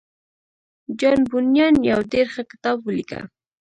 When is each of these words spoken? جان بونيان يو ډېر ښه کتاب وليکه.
جان 0.99 1.19
بونيان 1.29 1.75
يو 1.89 1.99
ډېر 2.11 2.25
ښه 2.33 2.43
کتاب 2.51 2.77
وليکه. 2.81 3.19